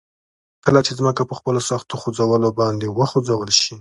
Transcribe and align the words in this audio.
کله 0.65 0.79
چې 0.85 0.91
ځمکه 0.99 1.23
په 1.29 1.33
خپلو 1.39 1.59
سختو 1.69 1.95
خوځولو 2.01 2.49
باندي 2.59 2.87
وخوځول 2.91 3.49
شي 3.57 3.67